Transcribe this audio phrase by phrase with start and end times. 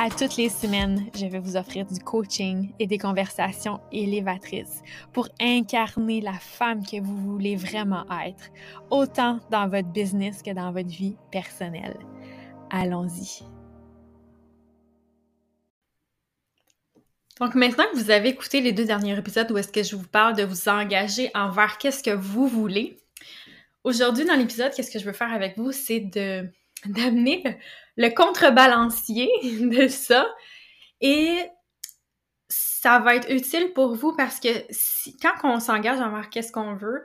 [0.00, 4.80] À toutes les semaines, je vais vous offrir du coaching et des conversations élévatrices
[5.12, 8.44] pour incarner la femme que vous voulez vraiment être,
[8.90, 11.96] autant dans votre business que dans votre vie personnelle.
[12.70, 13.42] Allons-y.
[17.40, 20.06] Donc maintenant que vous avez écouté les deux derniers épisodes où est-ce que je vous
[20.06, 23.00] parle de vous engager envers qu'est-ce que vous voulez,
[23.82, 26.48] aujourd'hui dans l'épisode, qu'est-ce que je veux faire avec vous, c'est de
[26.86, 27.42] d'amener
[27.96, 30.26] le, contrebalancier de ça.
[31.00, 31.46] Et
[32.48, 34.48] ça va être utile pour vous parce que
[35.20, 37.04] quand on s'engage envers qu'est-ce qu'on veut,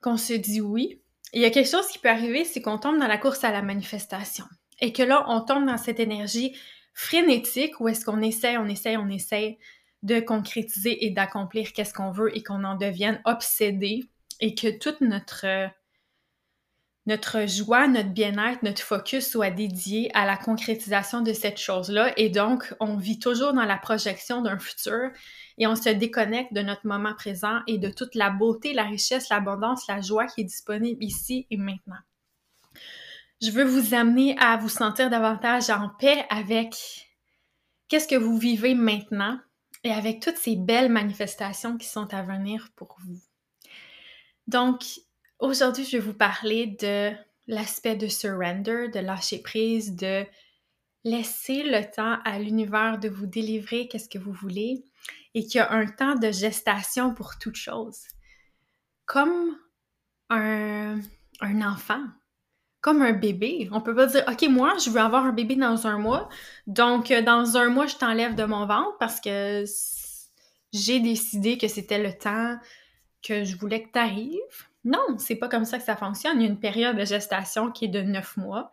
[0.00, 1.00] qu'on se dit oui,
[1.32, 3.52] il y a quelque chose qui peut arriver, c'est qu'on tombe dans la course à
[3.52, 4.44] la manifestation.
[4.80, 6.56] Et que là, on tombe dans cette énergie
[6.94, 9.58] frénétique où est-ce qu'on essaie, on essaie, on essaie
[10.02, 14.04] de concrétiser et d'accomplir qu'est-ce qu'on veut et qu'on en devienne obsédé
[14.40, 15.70] et que toute notre
[17.06, 22.12] notre joie, notre bien-être, notre focus soit dédié à la concrétisation de cette chose-là.
[22.16, 25.10] Et donc, on vit toujours dans la projection d'un futur
[25.58, 29.28] et on se déconnecte de notre moment présent et de toute la beauté, la richesse,
[29.30, 32.00] l'abondance, la joie qui est disponible ici et maintenant.
[33.42, 37.08] Je veux vous amener à vous sentir davantage en paix avec
[37.88, 39.38] qu'est-ce que vous vivez maintenant
[39.82, 43.18] et avec toutes ces belles manifestations qui sont à venir pour vous.
[44.46, 44.84] Donc,
[45.40, 47.12] Aujourd'hui, je vais vous parler de
[47.46, 50.26] l'aspect de surrender, de lâcher prise, de
[51.02, 54.84] laisser le temps à l'univers de vous délivrer qu'est-ce que vous voulez
[55.32, 58.00] et qu'il y a un temps de gestation pour toute chose.
[59.06, 59.56] Comme
[60.28, 61.00] un,
[61.40, 62.02] enfant,
[62.82, 63.70] comme un bébé.
[63.72, 66.28] On peut pas dire, OK, moi, je veux avoir un bébé dans un mois,
[66.66, 69.64] donc euh, dans un mois, je t'enlève de mon ventre parce que
[70.74, 72.58] j'ai décidé que c'était le temps
[73.22, 74.69] que je voulais que tu arrives.
[74.84, 76.40] Non, c'est pas comme ça que ça fonctionne.
[76.40, 78.70] Il y a une période de gestation qui est de neuf mois.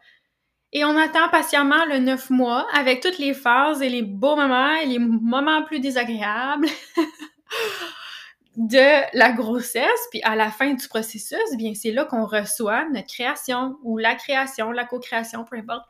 [0.74, 4.76] Et on attend patiemment le neuf mois avec toutes les phases et les beaux moments
[4.76, 6.68] et les moments plus désagréables
[8.58, 10.08] de la grossesse.
[10.12, 14.16] Puis à la fin du processus, bien, c'est là qu'on reçoit notre création ou la
[14.16, 15.86] création, la co-création, peu importe.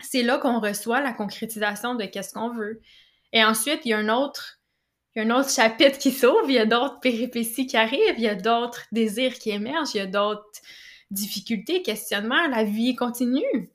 [0.00, 2.80] C'est là qu'on reçoit la concrétisation de qu'est-ce qu'on veut.
[3.32, 4.60] Et ensuite, il y a un autre
[5.14, 8.14] il y a un autre chapitre qui s'ouvre, il y a d'autres péripéties qui arrivent,
[8.16, 10.60] il y a d'autres désirs qui émergent, il y a d'autres
[11.10, 13.70] difficultés, questionnements, la vie continue.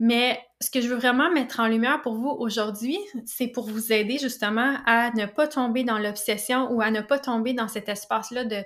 [0.00, 3.92] Mais ce que je veux vraiment mettre en lumière pour vous aujourd'hui, c'est pour vous
[3.92, 7.88] aider justement à ne pas tomber dans l'obsession ou à ne pas tomber dans cet
[7.88, 8.62] espace-là de,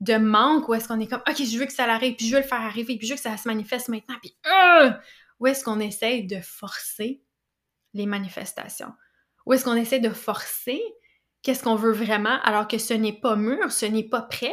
[0.00, 2.34] de manque où est-ce qu'on est comme OK, je veux que ça arrive, puis je
[2.34, 4.90] veux le faire arriver, puis je veux que ça se manifeste maintenant, puis euh,
[5.40, 7.22] où est-ce qu'on essaie de forcer
[7.94, 8.92] les manifestations?
[9.46, 10.82] Où est-ce qu'on essaie de forcer
[11.46, 14.50] qu'est-ce qu'on veut vraiment, alors que ce n'est pas mûr, ce n'est pas prêt.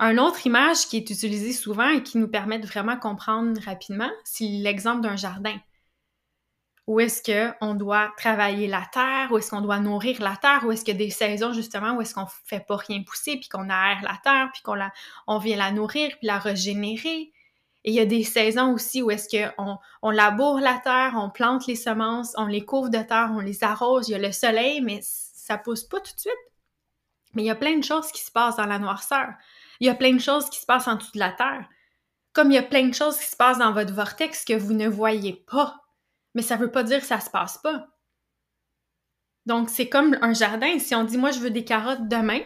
[0.00, 4.10] Un autre image qui est utilisée souvent et qui nous permet de vraiment comprendre rapidement,
[4.24, 5.56] c'est l'exemple d'un jardin.
[6.88, 10.72] Où est-ce qu'on doit travailler la terre, où est-ce qu'on doit nourrir la terre, où
[10.72, 13.48] est-ce qu'il y a des saisons justement où est-ce qu'on fait pas rien pousser, puis
[13.48, 14.92] qu'on aère la terre, puis qu'on la,
[15.28, 17.30] on vient la nourrir, puis la régénérer.
[17.84, 21.30] Et il y a des saisons aussi où est-ce qu'on on laboure la terre, on
[21.30, 24.32] plante les semences, on les couvre de terre, on les arrose, il y a le
[24.32, 25.00] soleil, mais
[25.44, 26.32] ça pousse pas tout de suite.
[27.34, 29.34] Mais il y a plein de choses qui se passent dans la noirceur.
[29.80, 31.68] Il y a plein de choses qui se passent en dessous de la terre.
[32.32, 34.72] Comme il y a plein de choses qui se passent dans votre vortex que vous
[34.72, 35.82] ne voyez pas.
[36.34, 37.88] Mais ça veut pas dire que ça se passe pas.
[39.44, 40.78] Donc, c'est comme un jardin.
[40.78, 42.40] Si on dit, moi, je veux des carottes demain,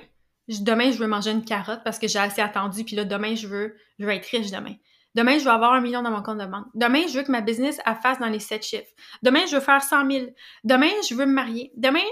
[0.49, 3.47] demain, je veux manger une carotte parce que j'ai assez attendu, puis là, demain, je
[3.47, 4.75] veux, je veux être riche demain.
[5.15, 6.67] Demain, je veux avoir un million dans mon compte de banque.
[6.75, 8.93] Demain, je veux que ma business fasse dans les sept chiffres.
[9.23, 10.27] Demain, je veux faire 100 000.
[10.65, 11.73] Demain, je veux me marier.
[11.77, 12.05] Demain,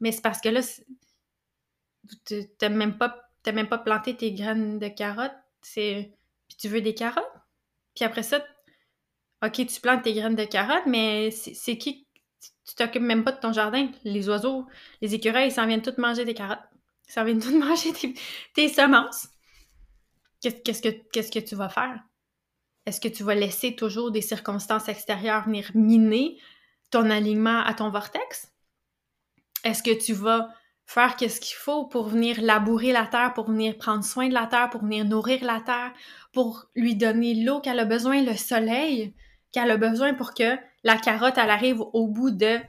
[0.00, 0.60] mais c'est parce que là,
[2.26, 3.16] tu n'as même, pas,
[3.46, 5.36] même pas planté tes graines de carottes.
[5.60, 6.12] Puis
[6.58, 7.24] tu veux des carottes?
[7.94, 8.44] Puis après ça,
[9.44, 12.06] OK, tu plantes tes graines de carottes, mais c'est qui?
[12.64, 13.90] Tu t'occupes même pas de ton jardin.
[14.04, 14.66] Les oiseaux,
[15.00, 16.58] les écureuils, ils s'en viennent tous manger des carottes.
[17.08, 17.92] Ils s'en viennent tous manger
[18.54, 19.28] tes, semences.
[20.40, 22.00] Qu'est-ce que, qu'est-ce que tu vas faire?
[22.84, 26.40] Est-ce que tu vas laisser toujours des circonstances extérieures venir miner
[26.90, 28.52] ton alignement à ton vortex?
[29.66, 30.48] Est-ce que tu vas
[30.86, 34.46] faire ce qu'il faut pour venir labourer la terre, pour venir prendre soin de la
[34.46, 35.92] terre, pour venir nourrir la terre,
[36.32, 39.12] pour lui donner l'eau qu'elle a besoin, le soleil
[39.50, 42.60] qu'elle a besoin pour que la carotte, elle arrive au bout de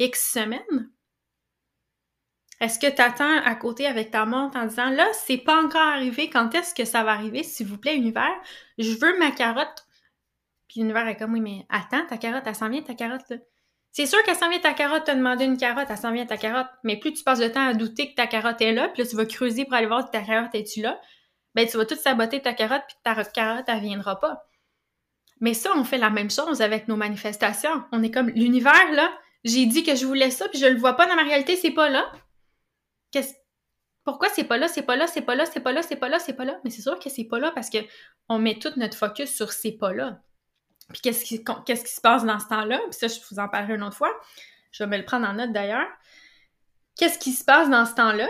[0.00, 0.90] X semaines?
[2.58, 5.80] Est-ce que tu attends à côté avec ta montre en disant là, c'est pas encore
[5.80, 8.34] arrivé, quand est-ce que ça va arriver, s'il vous plaît, univers?
[8.78, 9.86] Je veux ma carotte.
[10.66, 13.36] Puis l'univers est comme oui, mais attends, ta carotte, elle s'en vient ta carotte là.
[13.92, 16.38] C'est sûr qu'elle s'en vient ta carotte, t'as demandé une carotte, elle s'en vient ta
[16.38, 16.68] carotte.
[16.82, 19.08] Mais plus tu passes le temps à douter que ta carotte est là, puis là,
[19.08, 21.00] tu vas creuser pour aller voir si ta carotte est-tu là,
[21.54, 24.44] ben tu vas tout saboter ta carotte, puis ta carotte, elle viendra pas.
[25.40, 27.84] Mais ça, on fait la même chose avec nos manifestations.
[27.92, 29.12] On est comme l'univers, là,
[29.44, 31.72] j'ai dit que je voulais ça, puis je le vois pas dans ma réalité, c'est
[31.72, 32.10] pas là.
[33.10, 33.34] Qu'est-ce
[34.04, 36.08] pourquoi c'est pas là, c'est pas là, c'est pas là, c'est pas là, c'est pas
[36.08, 36.58] là, c'est pas là?
[36.64, 37.78] Mais c'est sûr que c'est pas là parce que
[38.28, 40.20] on met tout notre focus sur c'est pas là.
[40.92, 42.78] Puis qu'est-ce qui, qui se passe dans ce temps-là?
[42.90, 44.12] Puis ça, je vous en parlerai une autre fois.
[44.70, 45.88] Je vais me le prendre en note d'ailleurs.
[46.96, 48.28] Qu'est-ce qui se passe dans ce temps-là?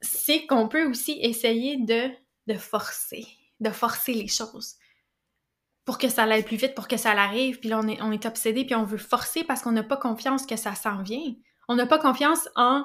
[0.00, 2.10] C'est qu'on peut aussi essayer de,
[2.46, 3.26] de forcer,
[3.60, 4.76] de forcer les choses
[5.84, 7.58] pour que ça aille plus vite, pour que ça arrive.
[7.58, 9.96] Puis là, on est, on est obsédé, puis on veut forcer parce qu'on n'a pas
[9.96, 11.34] confiance que ça s'en vient.
[11.68, 12.84] On n'a pas confiance en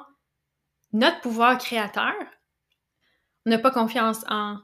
[0.92, 2.14] notre pouvoir créateur.
[3.44, 4.58] On n'a pas confiance en,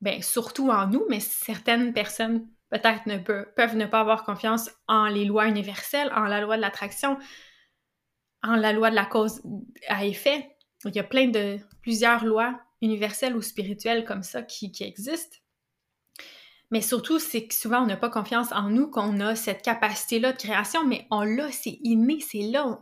[0.00, 5.06] ben, surtout en nous, mais certaines personnes peut-être ne peuvent ne pas avoir confiance en
[5.06, 7.18] les lois universelles, en la loi de l'attraction,
[8.42, 9.42] en la loi de la cause
[9.88, 10.56] à effet.
[10.84, 15.36] Il y a plein de plusieurs lois universelles ou spirituelles comme ça qui, existent.
[16.70, 20.32] Mais surtout, c'est que souvent, on n'a pas confiance en nous, qu'on a cette capacité-là
[20.32, 22.78] de création, mais on l'a, c'est inné, c'est là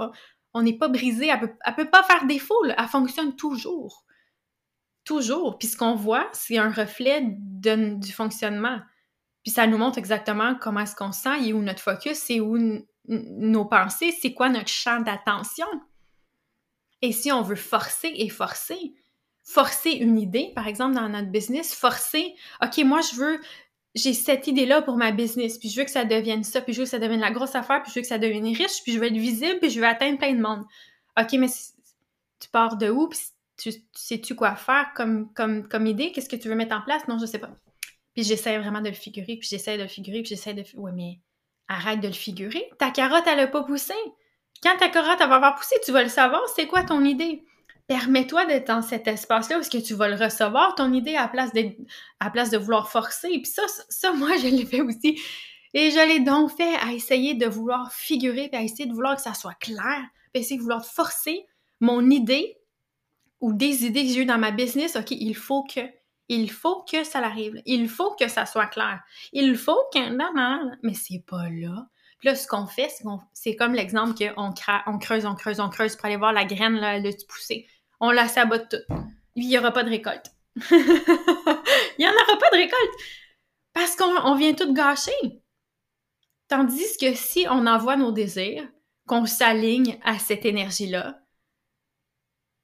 [0.56, 4.06] on n'est pas brisé, elle peut, peut pas faire défaut, elle fonctionne toujours.
[5.04, 5.58] Toujours.
[5.58, 8.80] Puis ce qu'on voit, c'est un reflet du fonctionnement.
[9.46, 12.58] Puis ça nous montre exactement comment est-ce qu'on sent, et où notre focus, c'est où
[13.06, 15.69] nos pensées, c'est quoi notre champ d'attention.
[17.00, 18.93] Et si on veut forcer et forcer,
[19.44, 23.40] forcer une idée, par exemple dans notre business, forcer, OK, moi je veux
[23.94, 26.81] j'ai cette idée-là pour ma business, puis je veux que ça devienne ça, puis je
[26.81, 28.94] veux que ça devienne la grosse affaire, puis je veux que ça devienne riche, puis
[28.94, 30.64] je veux être visible, puis je veux atteindre plein de monde.
[31.16, 31.46] OK, mais
[32.40, 33.20] tu pars de où, puis
[33.56, 36.10] tu, sais-tu quoi faire comme, comme, comme idée?
[36.10, 37.06] Qu'est-ce que tu veux mettre en place?
[37.06, 37.54] Non, je sais pas.
[38.16, 40.64] Puis j'essaie vraiment de le figurer, puis j'essaie de le figurer, puis j'essaie de...
[40.74, 41.20] Ouais, mais
[41.68, 42.68] arrête de le figurer.
[42.78, 43.94] Ta carotte, elle a pas poussé.
[44.62, 47.44] Quand ta carotte, elle va avoir poussé, tu vas le savoir, c'est quoi ton idée?
[47.86, 51.50] permets-toi d'être dans cet espace-là est-ce que tu vas le recevoir, ton idée, à place,
[52.20, 53.28] à place de vouloir forcer.
[53.28, 55.20] Puis ça, ça, moi, je l'ai fait aussi.
[55.74, 59.16] Et je l'ai donc fait à essayer de vouloir figurer, puis à essayer de vouloir
[59.16, 60.02] que ça soit clair,
[60.32, 61.46] puis essayer de vouloir forcer
[61.80, 62.56] mon idée
[63.40, 64.96] ou des idées que j'ai eues dans ma business.
[64.96, 65.80] OK, il faut que,
[66.28, 67.61] il faut que ça arrive.
[67.67, 69.00] Il faut que ça soit clair.
[69.32, 71.87] Il faut que, non, non, mais c'est pas là.
[72.19, 72.90] Puis là, ce qu'on fait,
[73.32, 74.52] c'est comme l'exemple qu'on
[74.87, 77.67] on creuse, on creuse, on creuse pour aller voir la graine, là, le pousser
[78.00, 78.87] on la sabote toute.
[79.34, 80.31] Il n'y aura pas de récolte.
[80.70, 82.90] Il n'y en aura pas de récolte
[83.72, 85.43] parce qu'on vient tout gâcher.
[86.49, 88.67] Tandis que si on envoie nos désirs,
[89.06, 91.20] qu'on s'aligne à cette énergie-là,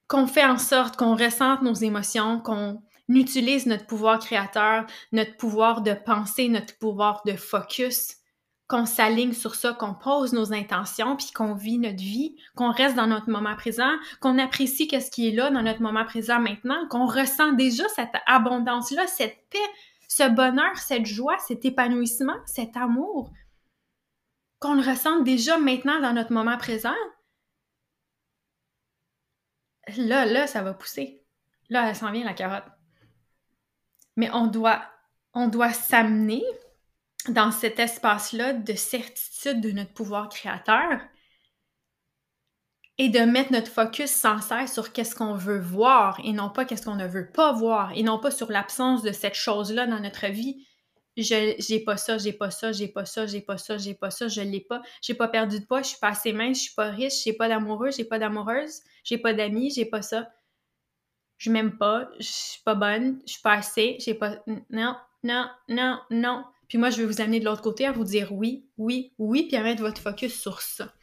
[0.08, 5.82] qu'on fait en sorte qu'on ressente nos émotions, qu'on utilise notre pouvoir créateur, notre pouvoir
[5.82, 8.16] de penser, notre pouvoir de focus,
[8.69, 12.96] qu'on s'aligne sur ça, qu'on pose nos intentions, puis qu'on vit notre vie, qu'on reste
[12.96, 16.88] dans notre moment présent, qu'on apprécie ce qui est là dans notre moment présent maintenant,
[16.88, 19.58] qu'on ressent déjà cette abondance-là, cette paix,
[20.08, 23.31] ce bonheur, cette joie, cet épanouissement, cet amour,
[24.58, 26.94] qu'on le ressente déjà maintenant dans notre moment présent.
[29.96, 31.22] Là, là, ça va pousser.
[31.69, 32.65] Là, elle s'en vient la carotte.
[34.16, 34.82] Mais on doit,
[35.72, 36.42] s'amener
[37.28, 41.00] dans cet espace-là de certitude de notre pouvoir créateur
[42.98, 46.64] et de mettre notre focus sans cesse sur qu'est-ce qu'on veut voir et non pas
[46.64, 50.00] qu'est-ce qu'on ne veut pas voir et non pas sur l'absence de cette chose-là dans
[50.00, 50.66] notre vie.
[51.16, 54.10] Je j'ai pas ça, j'ai pas ça, j'ai pas ça, j'ai pas ça, j'ai pas
[54.10, 56.62] ça, je l'ai pas, j'ai pas perdu de poids, je suis pas assez mince, je
[56.64, 60.31] suis pas riche, j'ai pas d'amoureux, j'ai pas d'amoureuse, j'ai pas d'amis, j'ai pas ça.
[61.43, 64.37] Je m'aime pas, je suis pas bonne, je suis pas assez, j'ai pas
[64.70, 64.94] non,
[65.25, 66.44] non, non, non.
[66.69, 69.49] Puis moi, je vais vous amener de l'autre côté à vous dire oui, oui, oui,
[69.49, 70.94] puis à mettre votre focus sur ça.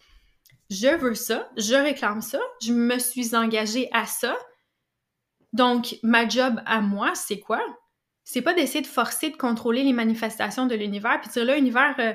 [0.69, 4.38] Je veux ça, je réclame ça, je me suis engagée à ça.
[5.51, 7.60] Donc, ma job à moi, c'est quoi?
[8.24, 11.96] C'est pas d'essayer de forcer, de contrôler les manifestations de l'univers, puis dire là, l'univers,
[12.00, 12.13] euh,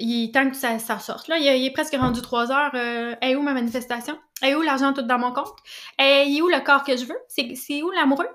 [0.00, 1.28] il temps que ça, sorte.
[1.28, 2.72] Là, il, est presque rendu trois heures.
[2.74, 4.18] Euh, est où ma manifestation?
[4.42, 5.56] Est où l'argent tout dans mon compte?
[5.98, 7.18] Est où le corps que je veux?
[7.28, 8.28] C'est où l'amoureux?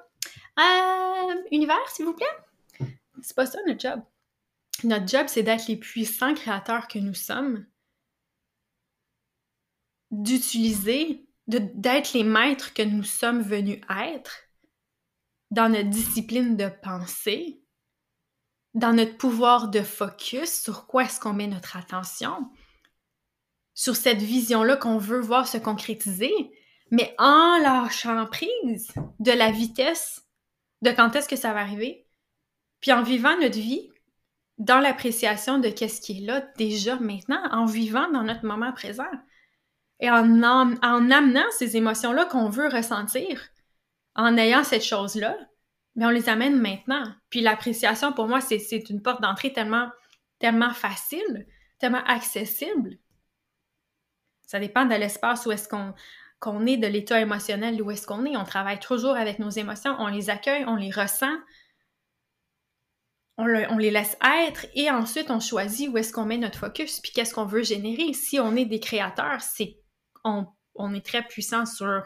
[0.60, 2.88] Euh, univers, s'il vous plaît?
[3.22, 4.02] C'est pas ça notre job.
[4.84, 7.66] Notre job, c'est d'être les puissants créateurs que nous sommes,
[10.12, 14.44] d'utiliser, d'être les maîtres que nous sommes venus être
[15.52, 17.62] dans notre discipline de pensée,
[18.76, 22.50] dans notre pouvoir de focus sur quoi est-ce qu'on met notre attention,
[23.74, 26.32] sur cette vision-là qu'on veut voir se concrétiser,
[26.92, 30.26] mais en lâchant prise de la vitesse
[30.82, 32.06] de quand est-ce que ça va arriver,
[32.82, 33.90] puis en vivant notre vie
[34.58, 39.04] dans l'appréciation de qu'est-ce qui est là déjà maintenant, en vivant dans notre moment présent
[40.02, 43.42] et en, en, amenant ces émotions-là qu'on veut ressentir,
[44.16, 45.38] en ayant cette chose-là,
[45.96, 47.06] mais on les amène maintenant.
[47.30, 49.90] Puis l'appréciation, pour moi, c'est une porte d'entrée tellement,
[50.74, 51.48] facile,
[51.80, 52.98] tellement accessible.
[54.46, 58.38] Ça dépend de l'espace où est-ce qu'on est, de l'état émotionnel où est-ce qu'on est.
[58.38, 61.38] On travaille toujours avec nos émotions, on les accueille, on les ressent,
[63.38, 67.00] on, on les laisse être et ensuite on choisit où est-ce qu'on met notre focus
[67.02, 68.14] puis qu'est-ce qu'on veut générer.
[68.14, 69.80] Si on est des créateurs, c'est
[70.24, 72.04] on, on est très puissant sur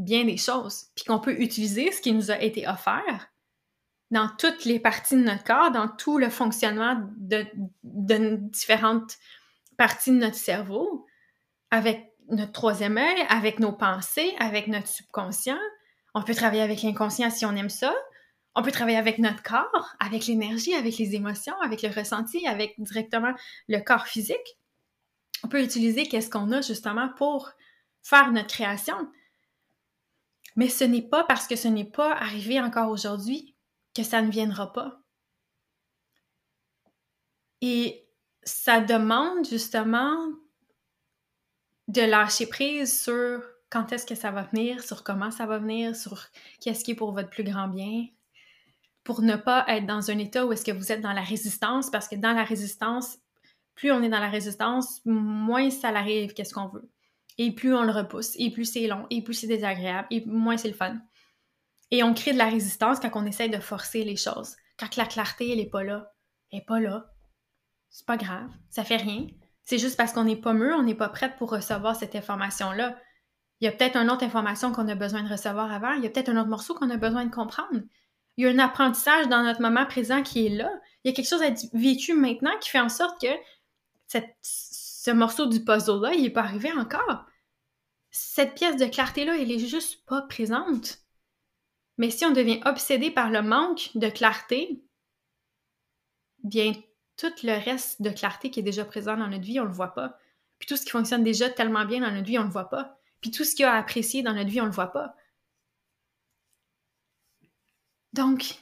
[0.00, 3.30] bien des choses, puis qu'on peut utiliser ce qui nous a été offert
[4.10, 7.46] dans toutes les parties de notre corps, dans tout le fonctionnement de,
[7.82, 9.16] différentes
[9.76, 11.06] parties de notre cerveau,
[11.70, 15.58] avec notre troisième œil, avec nos pensées, avec notre subconscient.
[16.14, 17.94] On peut travailler avec l'inconscient si on aime ça.
[18.56, 22.74] On peut travailler avec notre corps, avec l'énergie, avec les émotions, avec le ressenti, avec
[22.78, 23.32] directement
[23.68, 24.58] le corps physique.
[25.44, 27.52] On peut utiliser qu'est-ce qu'on a justement pour
[28.02, 28.96] faire notre création.
[30.56, 33.54] Mais ce n'est pas parce que ce n'est pas arrivé encore aujourd'hui
[33.94, 35.00] que ça ne viendra pas.
[37.60, 38.08] Et
[38.42, 40.16] ça demande justement
[41.88, 45.94] de lâcher prise sur quand est-ce que ça va venir, sur comment ça va venir,
[45.94, 46.26] sur
[46.60, 48.06] qu'est-ce qui est pour votre plus grand bien,
[49.04, 51.90] pour ne pas être dans un état où est-ce que vous êtes dans la résistance,
[51.90, 53.18] parce que dans la résistance,
[53.74, 56.90] plus on est dans la résistance, moins ça arrive qu'est-ce qu'on veut
[57.42, 60.58] et plus on le repousse, et plus c'est long, et plus c'est désagréable, et moins
[60.58, 60.98] c'est le fun.
[61.90, 64.56] Et on crée de la résistance quand on essaie de forcer les choses.
[64.78, 66.12] Quand la clarté, elle n'est pas là.
[66.52, 67.10] Elle n'est pas là.
[67.88, 68.50] C'est pas grave.
[68.68, 69.26] Ça fait rien.
[69.62, 72.98] C'est juste parce qu'on n'est pas mûr, on n'est pas prête pour recevoir cette information-là.
[73.60, 75.92] Il y a peut-être une autre information qu'on a besoin de recevoir avant.
[75.92, 77.80] Il y a peut-être un autre morceau qu'on a besoin de comprendre.
[78.36, 80.70] Il y a un apprentissage dans notre moment présent qui est là.
[81.04, 83.28] Il y a quelque chose à être vécu maintenant qui fait en sorte que
[84.42, 87.24] ce morceau du puzzle-là, il n'est pas arrivé encore
[88.10, 90.98] cette pièce de clarté-là, elle est juste pas présente.
[91.96, 94.82] Mais si on devient obsédé par le manque de clarté,
[96.42, 96.72] bien,
[97.16, 99.94] tout le reste de clarté qui est déjà présent dans notre vie, on le voit
[99.94, 100.18] pas.
[100.58, 102.98] Puis tout ce qui fonctionne déjà tellement bien dans notre vie, on le voit pas.
[103.20, 105.14] Puis tout ce qu'il y a à apprécier dans notre vie, on le voit pas.
[108.12, 108.56] Donc,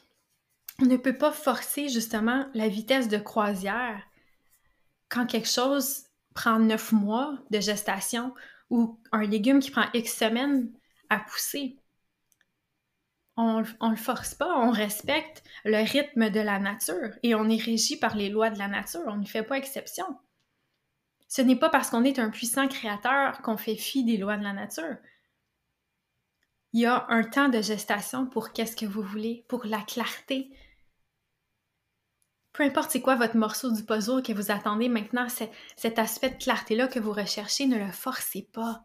[0.81, 4.03] on ne peut pas forcer justement la vitesse de croisière
[5.09, 8.35] quand quelque chose prend neuf mois de gestation
[8.71, 10.73] ou un légume qui prend X semaines
[11.09, 11.79] à pousser.
[13.37, 17.63] On ne le force pas, on respecte le rythme de la nature et on est
[17.63, 20.19] régi par les lois de la nature, on ne fait pas exception.
[21.29, 24.43] Ce n'est pas parce qu'on est un puissant créateur qu'on fait fi des lois de
[24.43, 24.97] la nature.
[26.73, 30.51] Il y a un temps de gestation pour qu'est-ce que vous voulez, pour la clarté,
[32.59, 35.29] peu importe c'est quoi votre morceau du puzzle que vous attendez maintenant,
[35.77, 38.85] cet aspect de clarté-là que vous recherchez, ne le forcez pas.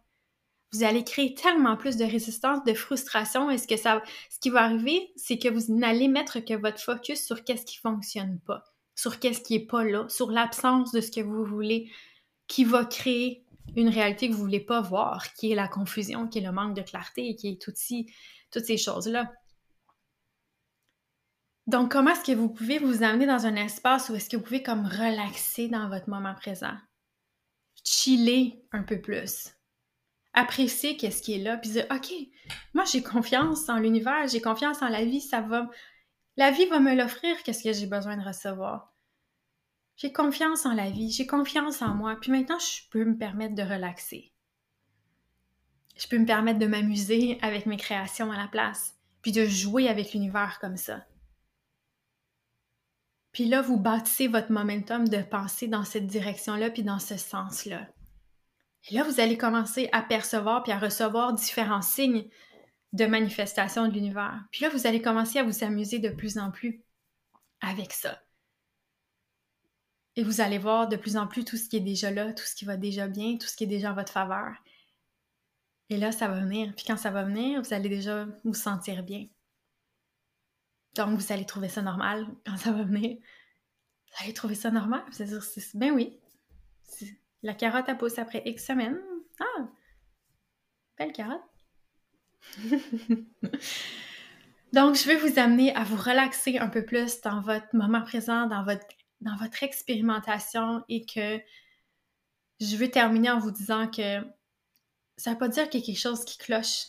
[0.72, 3.50] Vous allez créer tellement plus de résistance, de frustration.
[3.50, 6.80] Et ce, que ça, ce qui va arriver, c'est que vous n'allez mettre que votre
[6.80, 8.64] focus sur qu'est-ce qui fonctionne pas,
[8.94, 11.92] sur qu'est-ce qui est pas là, sur l'absence de ce que vous voulez,
[12.46, 13.44] qui va créer
[13.76, 16.76] une réalité que vous voulez pas voir, qui est la confusion, qui est le manque
[16.76, 19.32] de clarté, qui est toutes ces choses-là.
[21.66, 24.44] Donc, comment est-ce que vous pouvez vous amener dans un espace où est-ce que vous
[24.44, 26.76] pouvez comme relaxer dans votre moment présent?
[27.86, 29.54] Chiller un peu plus.
[30.34, 32.12] Apprécier qu'est-ce qui est là, puis dire, OK,
[32.74, 35.70] moi j'ai confiance en l'univers, j'ai confiance en la vie, ça va...
[36.36, 38.94] La vie va me l'offrir, qu'est-ce que j'ai besoin de recevoir?
[39.96, 43.56] J'ai confiance en la vie, j'ai confiance en moi, puis maintenant je peux me permettre
[43.56, 44.34] de relaxer.
[45.96, 49.88] Je peux me permettre de m'amuser avec mes créations à la place, puis de jouer
[49.88, 51.06] avec l'univers comme ça.
[53.34, 57.88] Puis là, vous bâtissez votre momentum de penser dans cette direction-là, puis dans ce sens-là.
[58.90, 62.28] Et là, vous allez commencer à percevoir puis à recevoir différents signes
[62.92, 64.40] de manifestation de l'univers.
[64.52, 66.84] Puis là, vous allez commencer à vous amuser de plus en plus
[67.62, 68.22] avec ça.
[70.16, 72.44] Et vous allez voir de plus en plus tout ce qui est déjà là, tout
[72.44, 74.54] ce qui va déjà bien, tout ce qui est déjà en votre faveur.
[75.90, 76.72] Et là, ça va venir.
[76.76, 79.26] Puis quand ça va venir, vous allez déjà vous sentir bien.
[80.96, 83.18] Donc, vous allez trouver ça normal quand ça va venir.
[83.18, 85.04] Vous allez trouver ça normal.
[85.12, 86.20] Vous allez dire, ben oui.
[87.42, 89.00] La carotte, a pousse après X semaines.
[89.40, 89.68] Ah!
[90.98, 91.42] Belle carotte.
[94.74, 98.48] Donc, je vais vous amener à vous relaxer un peu plus dans votre moment présent,
[98.48, 98.86] dans votre,
[99.22, 101.40] dans votre expérimentation et que
[102.60, 104.22] je veux terminer en vous disant que
[105.18, 106.88] ça ne veut pas dire qu'il y a quelque chose qui cloche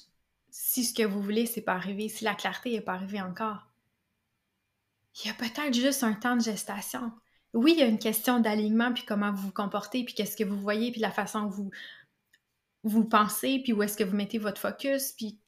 [0.50, 3.66] si ce que vous voulez, c'est pas arrivé, si la clarté n'est pas arrivée encore.
[5.24, 7.10] Il y a peut-être juste un temps de gestation.
[7.54, 10.44] Oui, il y a une question d'alignement, puis comment vous vous comportez, puis qu'est-ce que
[10.44, 11.70] vous voyez, puis la façon que vous,
[12.82, 15.40] vous pensez, puis où est-ce que vous mettez votre focus, puis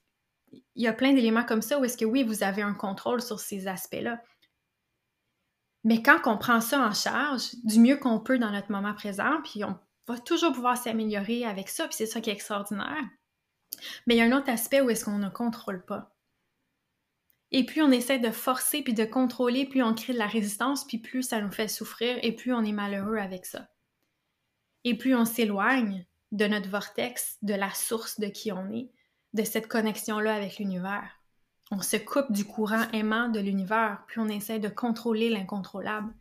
[0.52, 3.20] il y a plein d'éléments comme ça où est-ce que oui, vous avez un contrôle
[3.20, 4.22] sur ces aspects-là.
[5.84, 9.42] Mais quand on prend ça en charge, du mieux qu'on peut dans notre moment présent,
[9.44, 13.04] puis on va toujours pouvoir s'améliorer avec ça, puis c'est ça qui est extraordinaire.
[14.06, 16.15] Mais il y a un autre aspect où est-ce qu'on ne contrôle pas.
[17.52, 20.84] Et plus on essaie de forcer puis de contrôler, plus on crée de la résistance,
[20.84, 23.68] puis plus ça nous fait souffrir et plus on est malheureux avec ça.
[24.84, 28.90] Et plus on s'éloigne de notre vortex, de la source de qui on est,
[29.32, 31.10] de cette connexion-là avec l'univers.
[31.70, 36.12] On se coupe du courant aimant de l'univers, puis on essaie de contrôler l'incontrôlable.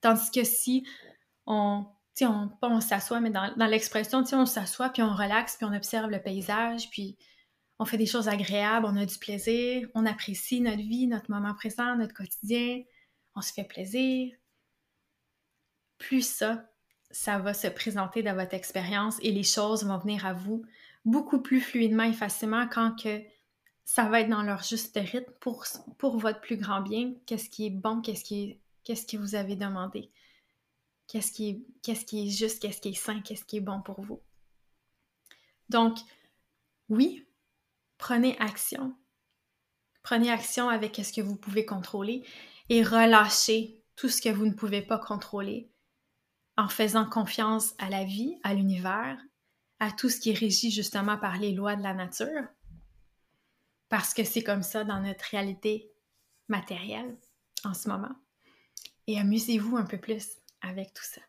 [0.00, 0.86] Tandis que si
[1.46, 1.86] on,
[2.22, 5.74] on, pas on s'assoit, mais dans, dans l'expression, on s'assoit, puis on relaxe, puis on
[5.74, 7.16] observe le paysage, puis
[7.80, 11.54] on fait des choses agréables, on a du plaisir, on apprécie notre vie, notre moment
[11.54, 12.82] présent, notre quotidien,
[13.34, 14.36] on se fait plaisir.
[15.96, 16.70] Plus ça,
[17.10, 20.62] ça va se présenter dans votre expérience et les choses vont venir à vous
[21.06, 23.22] beaucoup plus fluidement et facilement quand que
[23.86, 25.64] ça va être dans leur juste rythme pour,
[26.18, 27.14] votre plus grand bien.
[27.24, 30.10] Qu'est-ce qui est bon, qu'est-ce qui est, qu'est-ce que vous avez demandé,
[31.08, 33.80] qu'est-ce qui est, qu'est-ce qui est juste, qu'est-ce qui est sain, qu'est-ce qui est bon
[33.80, 34.20] pour vous?
[35.70, 35.96] Donc,
[36.90, 37.24] oui,
[38.00, 38.96] prenez action.
[40.02, 42.24] Prenez action avec ce que vous pouvez contrôler
[42.68, 45.70] et relâchez tout ce que vous ne pouvez pas contrôler
[46.56, 49.18] en faisant confiance à la vie, à l'univers,
[49.78, 52.44] à tout ce qui est régi justement par les lois de la nature,
[53.88, 55.92] parce que c'est comme ça dans notre réalité
[56.48, 57.16] matérielle
[57.64, 58.14] en ce moment.
[59.06, 61.20] Et amusez-vous un peu plus avec tout ça.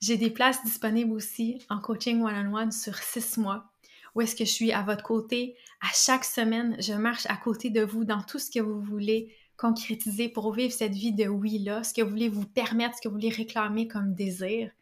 [0.00, 3.72] J'ai des places disponibles aussi en coaching one-on-one sur six mois,
[4.18, 5.54] où est-ce que je suis à votre côté.
[5.80, 9.32] À chaque semaine, je marche à côté de vous dans tout ce que vous voulez
[9.56, 13.06] concrétiser pour vivre cette vie de oui-là, ce que vous voulez vous permettre, ce que
[13.06, 14.72] vous voulez réclamer comme désir.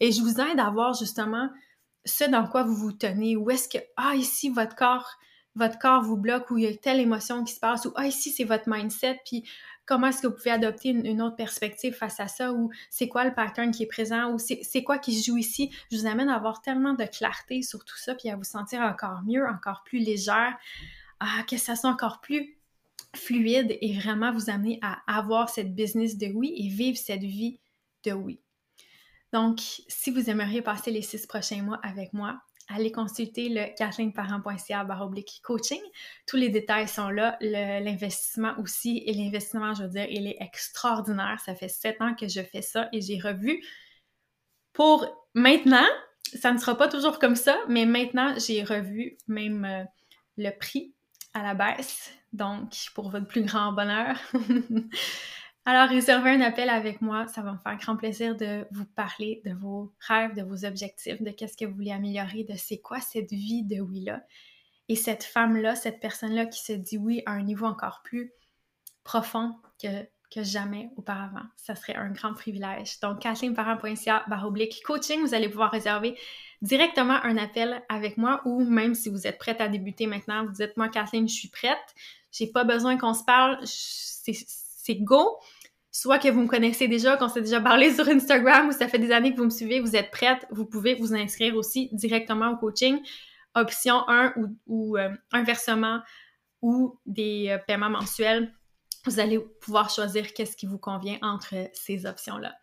[0.00, 1.50] Et je vous aide à voir justement
[2.04, 5.08] ce dans quoi vous vous tenez, où est-ce que, ah, ici, votre corps,
[5.54, 8.08] votre corps vous bloque, ou il y a telle émotion qui se passe, ou ah,
[8.08, 9.44] ici, c'est votre mindset, puis
[9.90, 13.24] comment est-ce que vous pouvez adopter une, autre perspective face à ça, ou c'est quoi
[13.24, 15.72] le pattern qui est présent, ou c'est quoi qui joue ici?
[15.90, 18.82] Je vous amène à avoir tellement de clarté sur tout ça, puis à vous sentir
[18.82, 20.56] encore mieux, encore plus légère,
[21.18, 22.56] ah, que ça soit encore plus
[23.16, 27.58] fluide et vraiment vous amener à avoir cette business de oui et vivre cette vie
[28.04, 28.38] de oui.
[29.32, 32.40] Donc, si vous aimeriez passer les six prochains mois avec moi,
[32.74, 35.80] allez consulter le kathleenparent.ca oblique coaching.
[36.26, 37.36] Tous les détails sont là.
[37.40, 39.02] L'investissement aussi.
[39.06, 41.38] Et l'investissement, je veux dire, il est extraordinaire.
[41.44, 43.62] Ça fait sept ans que je fais ça et j'ai revu
[44.72, 45.86] pour maintenant.
[46.34, 49.84] Ça ne sera pas toujours comme ça, mais maintenant, j'ai revu même euh,
[50.36, 50.94] le prix
[51.34, 52.12] à la baisse.
[52.32, 54.16] Donc, pour votre plus grand bonheur.
[55.66, 57.26] Alors, réservez un appel avec moi.
[57.26, 61.20] Ça va me faire grand plaisir de vous parler de vos rêves, de vos objectifs,
[61.20, 64.22] de qu'est-ce que vous voulez améliorer, de c'est quoi cette vie de oui-là.
[64.88, 68.32] Et cette femme-là, cette personne-là qui se dit oui à un niveau encore plus
[69.04, 71.44] profond que, que jamais auparavant.
[71.56, 72.98] Ça serait un grand privilège.
[73.00, 76.18] Donc, kathleenparent.ca oblique coaching, vous allez pouvoir réserver
[76.62, 80.52] directement un appel avec moi ou même si vous êtes prête à débuter maintenant, vous
[80.52, 81.94] dites moi Kathleen, je suis prête,
[82.32, 84.34] j'ai pas besoin qu'on se parle, c'est
[84.96, 85.38] go.
[85.92, 88.98] Soit que vous me connaissez déjà, qu'on s'est déjà parlé sur Instagram ou ça fait
[88.98, 92.50] des années que vous me suivez, vous êtes prête, vous pouvez vous inscrire aussi directement
[92.50, 93.00] au coaching.
[93.56, 94.34] Option 1
[94.66, 96.00] ou, euh, un versement
[96.62, 98.54] ou des euh, paiements mensuels.
[99.06, 102.54] Vous allez pouvoir choisir qu'est-ce qui vous convient entre ces options-là.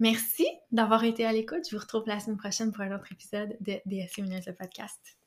[0.00, 1.68] Merci d'avoir été à l'écoute.
[1.70, 5.21] Je vous retrouve la semaine prochaine pour un autre épisode de DSC le podcast.